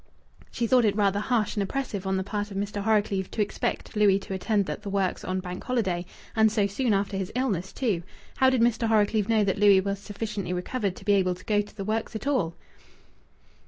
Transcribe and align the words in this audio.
She 0.49 0.65
thought 0.65 0.83
it 0.83 0.95
rather 0.95 1.19
harsh 1.19 1.55
and 1.55 1.61
oppressive 1.61 2.07
on 2.07 2.17
the 2.17 2.23
part 2.23 2.49
of 2.49 2.57
Mr. 2.57 2.81
Horrocleave 2.83 3.29
to 3.29 3.41
expect 3.43 3.95
Louis 3.95 4.17
to 4.21 4.33
attend 4.33 4.67
at 4.67 4.81
the 4.81 4.89
works 4.89 5.23
on 5.23 5.41
Bank 5.41 5.63
Holiday 5.63 6.07
and 6.35 6.51
so 6.51 6.65
soon 6.65 6.91
after 6.91 7.17
his 7.17 7.31
illness, 7.35 7.71
too! 7.71 8.01
How 8.37 8.49
did 8.49 8.61
Mr. 8.61 8.87
Horrocleave 8.87 9.29
know 9.29 9.43
that 9.43 9.59
Louis 9.59 9.79
was 9.79 9.99
sufficiently 9.99 10.53
recovered 10.53 10.95
to 10.95 11.05
be 11.05 11.13
able 11.13 11.35
to 11.35 11.45
go 11.45 11.61
to 11.61 11.77
the 11.77 11.85
works 11.85 12.15
at 12.15 12.25
all? 12.25 12.55